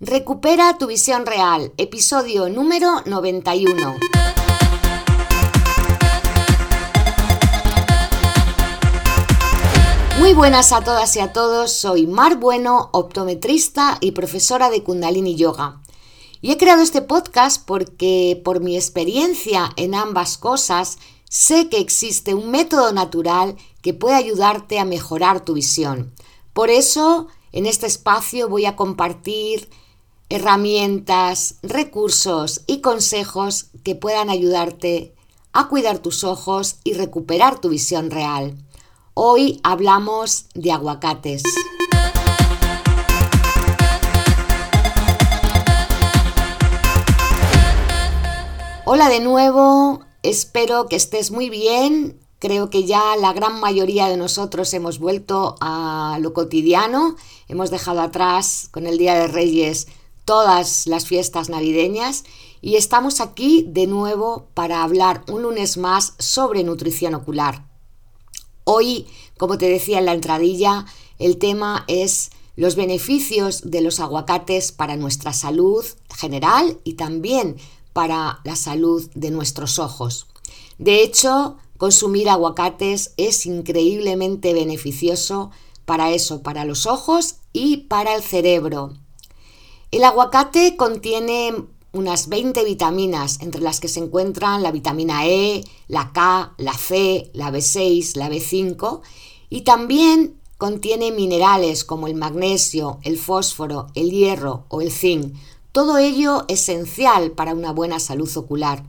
[0.00, 3.96] Recupera tu visión real, episodio número 91.
[10.20, 15.34] Muy buenas a todas y a todos, soy Mar Bueno, optometrista y profesora de Kundalini
[15.34, 15.82] Yoga.
[16.40, 22.34] Y he creado este podcast porque por mi experiencia en ambas cosas sé que existe
[22.34, 26.14] un método natural que puede ayudarte a mejorar tu visión.
[26.52, 29.68] Por eso, en este espacio voy a compartir
[30.30, 35.14] herramientas, recursos y consejos que puedan ayudarte
[35.52, 38.58] a cuidar tus ojos y recuperar tu visión real.
[39.14, 41.42] Hoy hablamos de aguacates.
[48.84, 52.18] Hola de nuevo, espero que estés muy bien.
[52.38, 57.16] Creo que ya la gran mayoría de nosotros hemos vuelto a lo cotidiano,
[57.48, 59.88] hemos dejado atrás con el Día de Reyes
[60.28, 62.24] todas las fiestas navideñas
[62.60, 67.66] y estamos aquí de nuevo para hablar un lunes más sobre nutrición ocular.
[68.64, 69.06] Hoy,
[69.38, 70.84] como te decía en la entradilla,
[71.18, 75.82] el tema es los beneficios de los aguacates para nuestra salud
[76.14, 77.56] general y también
[77.94, 80.26] para la salud de nuestros ojos.
[80.76, 85.52] De hecho, consumir aguacates es increíblemente beneficioso
[85.86, 88.92] para eso, para los ojos y para el cerebro.
[89.90, 91.54] El aguacate contiene
[91.92, 97.30] unas 20 vitaminas, entre las que se encuentran la vitamina E, la K, la C,
[97.32, 99.00] la B6, la B5,
[99.48, 105.34] y también contiene minerales como el magnesio, el fósforo, el hierro o el zinc,
[105.72, 108.84] todo ello esencial para una buena salud ocular.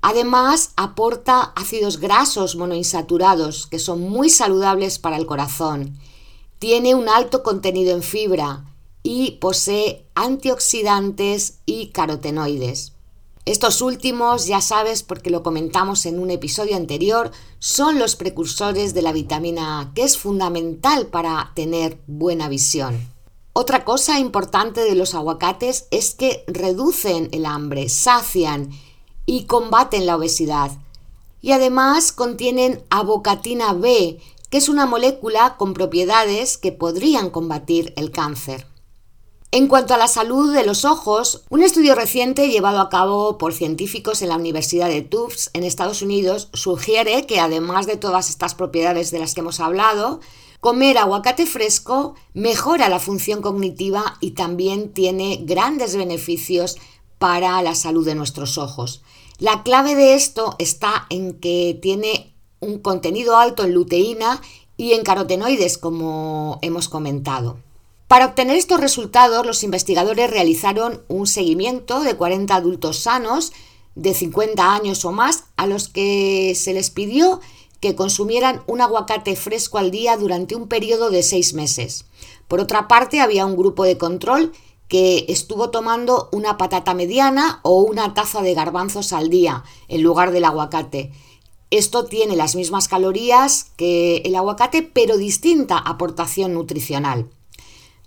[0.00, 5.98] Además, aporta ácidos grasos monoinsaturados que son muy saludables para el corazón.
[6.58, 8.64] Tiene un alto contenido en fibra,
[9.02, 12.92] y posee antioxidantes y carotenoides.
[13.46, 19.02] Estos últimos, ya sabes porque lo comentamos en un episodio anterior, son los precursores de
[19.02, 23.08] la vitamina A, que es fundamental para tener buena visión.
[23.52, 28.70] Otra cosa importante de los aguacates es que reducen el hambre, sacian
[29.26, 30.70] y combaten la obesidad.
[31.40, 38.10] Y además contienen avocatina B, que es una molécula con propiedades que podrían combatir el
[38.10, 38.69] cáncer.
[39.52, 43.52] En cuanto a la salud de los ojos, un estudio reciente llevado a cabo por
[43.52, 48.54] científicos en la Universidad de Tufts en Estados Unidos sugiere que además de todas estas
[48.54, 50.20] propiedades de las que hemos hablado,
[50.60, 56.76] comer aguacate fresco mejora la función cognitiva y también tiene grandes beneficios
[57.18, 59.02] para la salud de nuestros ojos.
[59.38, 64.40] La clave de esto está en que tiene un contenido alto en luteína
[64.76, 67.58] y en carotenoides, como hemos comentado.
[68.10, 73.52] Para obtener estos resultados, los investigadores realizaron un seguimiento de 40 adultos sanos
[73.94, 77.38] de 50 años o más a los que se les pidió
[77.78, 82.04] que consumieran un aguacate fresco al día durante un periodo de seis meses.
[82.48, 84.50] Por otra parte, había un grupo de control
[84.88, 90.32] que estuvo tomando una patata mediana o una taza de garbanzos al día en lugar
[90.32, 91.12] del aguacate.
[91.70, 97.30] Esto tiene las mismas calorías que el aguacate, pero distinta aportación nutricional.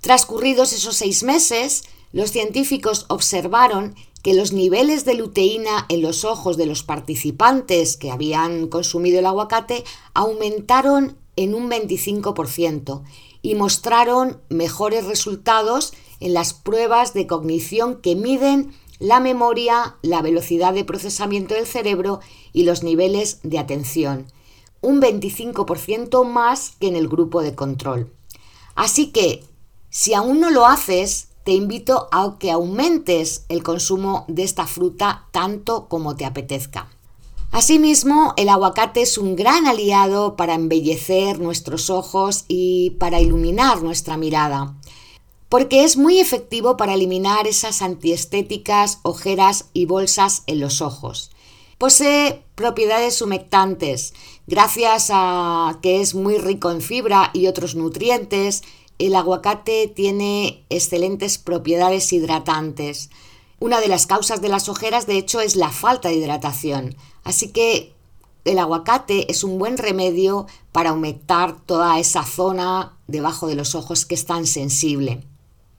[0.03, 6.57] Transcurridos esos seis meses, los científicos observaron que los niveles de luteína en los ojos
[6.57, 13.01] de los participantes que habían consumido el aguacate aumentaron en un 25%
[13.41, 20.73] y mostraron mejores resultados en las pruebas de cognición que miden la memoria, la velocidad
[20.73, 22.19] de procesamiento del cerebro
[22.51, 24.27] y los niveles de atención,
[24.81, 28.11] un 25% más que en el grupo de control.
[28.75, 29.45] Así que
[29.93, 35.27] si aún no lo haces, te invito a que aumentes el consumo de esta fruta
[35.31, 36.89] tanto como te apetezca.
[37.51, 44.17] Asimismo, el aguacate es un gran aliado para embellecer nuestros ojos y para iluminar nuestra
[44.17, 44.73] mirada,
[45.47, 51.29] porque es muy efectivo para eliminar esas antiestéticas, ojeras y bolsas en los ojos.
[51.77, 54.15] Posee propiedades humectantes,
[54.47, 58.63] gracias a que es muy rico en fibra y otros nutrientes,
[58.99, 63.09] el aguacate tiene excelentes propiedades hidratantes.
[63.59, 66.95] Una de las causas de las ojeras, de hecho, es la falta de hidratación.
[67.23, 67.93] Así que
[68.45, 74.05] el aguacate es un buen remedio para aumentar toda esa zona debajo de los ojos
[74.05, 75.23] que es tan sensible.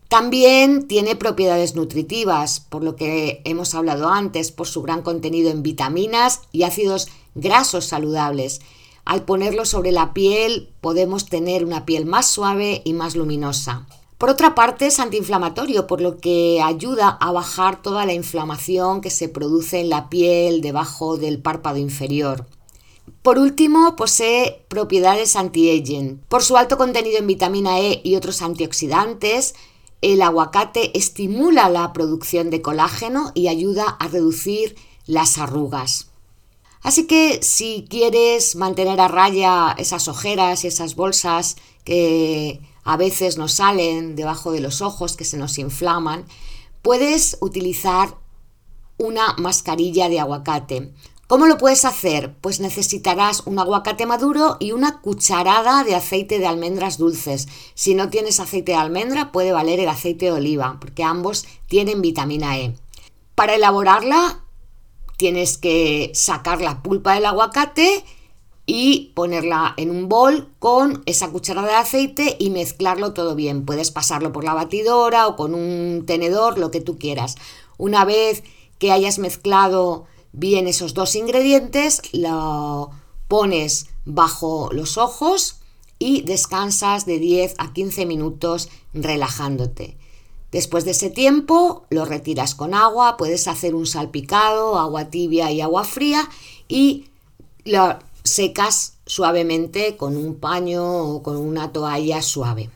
[0.09, 5.63] También tiene propiedades nutritivas, por lo que hemos hablado antes, por su gran contenido en
[5.63, 8.61] vitaminas y ácidos grasos saludables
[9.05, 13.87] al ponerlo sobre la piel podemos tener una piel más suave y más luminosa.
[14.19, 19.11] Por otra parte, es antiinflamatorio, por lo que ayuda a bajar toda la inflamación que
[19.11, 22.47] se produce en la piel debajo del párpado inferior.
[23.23, 26.23] Por último, posee propiedades anti-aging.
[26.29, 29.55] Por su alto contenido en vitamina E y otros antioxidantes,
[30.01, 36.11] el aguacate estimula la producción de colágeno y ayuda a reducir las arrugas.
[36.85, 43.39] Así que si quieres mantener a raya esas ojeras y esas bolsas que a veces
[43.39, 46.27] nos salen debajo de los ojos, que se nos inflaman,
[46.83, 48.19] puedes utilizar
[48.99, 50.93] una mascarilla de aguacate.
[51.27, 52.35] ¿Cómo lo puedes hacer?
[52.43, 57.49] Pues necesitarás un aguacate maduro y una cucharada de aceite de almendras dulces.
[57.73, 62.03] Si no tienes aceite de almendra, puede valer el aceite de oliva, porque ambos tienen
[62.03, 62.75] vitamina E.
[63.35, 64.44] Para elaborarla,
[65.17, 68.05] tienes que sacar la pulpa del aguacate
[68.67, 73.67] y ponerla en un bol con esa cucharada de aceite y mezclarlo todo bien.
[73.67, 77.37] Puedes pasarlo por la batidora o con un tenedor, lo que tú quieras.
[77.77, 78.43] Una vez
[78.79, 82.91] que hayas mezclado bien esos dos ingredientes, lo
[83.29, 85.61] pones bajo los ojos
[85.99, 89.97] y descansas de 10 a 15 minutos relajándote.
[90.55, 95.61] Después de ese tiempo lo retiras con agua, puedes hacer un salpicado, agua tibia y
[95.61, 96.29] agua fría
[96.69, 97.07] y
[97.65, 102.71] lo secas suavemente con un paño o con una toalla suave.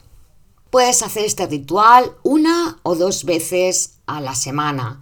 [0.70, 5.00] Puedes hacer este ritual una o dos veces a la semana.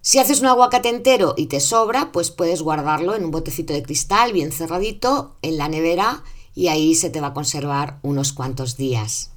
[0.00, 3.82] Si haces un aguacate entero y te sobra, pues puedes guardarlo en un botecito de
[3.82, 6.24] cristal bien cerradito en la nevera
[6.54, 9.33] y ahí se te va a conservar unos cuantos días.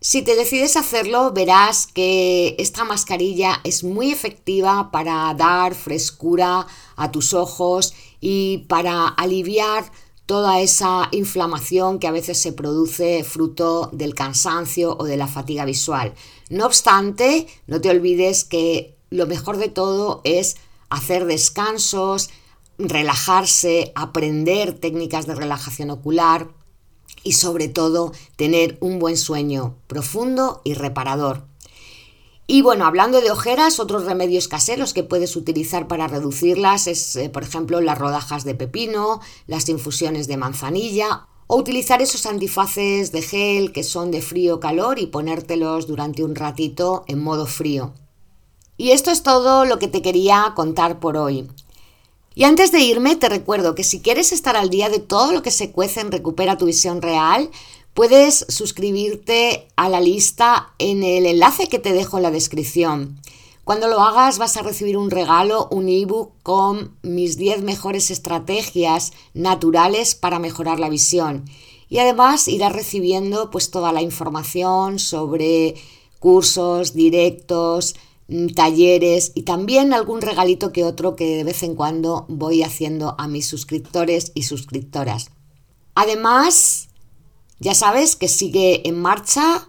[0.00, 6.66] Si te decides hacerlo, verás que esta mascarilla es muy efectiva para dar frescura
[6.96, 9.90] a tus ojos y para aliviar
[10.26, 15.64] toda esa inflamación que a veces se produce fruto del cansancio o de la fatiga
[15.64, 16.14] visual.
[16.50, 20.56] No obstante, no te olvides que lo mejor de todo es
[20.90, 22.28] hacer descansos,
[22.76, 26.48] relajarse, aprender técnicas de relajación ocular,
[27.26, 31.44] y sobre todo tener un buen sueño profundo y reparador.
[32.46, 37.28] Y bueno, hablando de ojeras, otros remedios caseros que puedes utilizar para reducirlas es, eh,
[37.28, 43.22] por ejemplo, las rodajas de pepino, las infusiones de manzanilla o utilizar esos antifaces de
[43.22, 47.92] gel que son de frío calor y ponértelos durante un ratito en modo frío.
[48.76, 51.48] Y esto es todo lo que te quería contar por hoy.
[52.38, 55.40] Y antes de irme, te recuerdo que si quieres estar al día de todo lo
[55.40, 57.50] que se cuece en Recupera tu visión real,
[57.94, 63.18] puedes suscribirte a la lista en el enlace que te dejo en la descripción.
[63.64, 69.14] Cuando lo hagas vas a recibir un regalo, un ebook con mis 10 mejores estrategias
[69.32, 71.46] naturales para mejorar la visión.
[71.88, 75.76] Y además irás recibiendo pues toda la información sobre
[76.18, 77.94] cursos, directos,
[78.54, 83.28] talleres y también algún regalito que otro que de vez en cuando voy haciendo a
[83.28, 85.30] mis suscriptores y suscriptoras.
[85.94, 86.88] Además,
[87.60, 89.68] ya sabes que sigue en marcha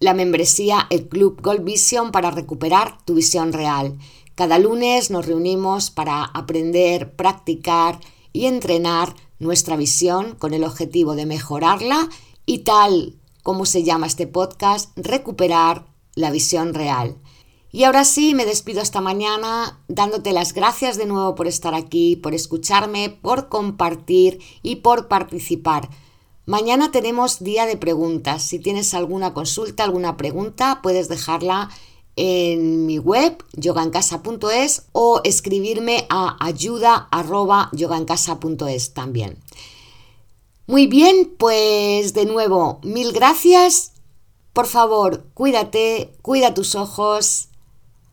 [0.00, 3.98] la membresía el Club Gold Vision para recuperar tu visión real.
[4.36, 7.98] Cada lunes nos reunimos para aprender, practicar
[8.32, 12.08] y entrenar nuestra visión con el objetivo de mejorarla
[12.46, 17.16] y tal como se llama este podcast, recuperar la visión real.
[17.70, 22.16] Y ahora sí, me despido esta mañana dándote las gracias de nuevo por estar aquí,
[22.16, 25.90] por escucharme, por compartir y por participar.
[26.46, 28.42] Mañana tenemos día de preguntas.
[28.42, 31.68] Si tienes alguna consulta, alguna pregunta, puedes dejarla
[32.16, 39.36] en mi web yogancasa.es o escribirme a ayuda@yogancasa.es también.
[40.66, 43.92] Muy bien, pues de nuevo, mil gracias.
[44.54, 47.48] Por favor, cuídate, cuida tus ojos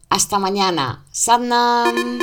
[0.09, 1.03] hasta mañana.
[1.11, 2.19] Sadnam.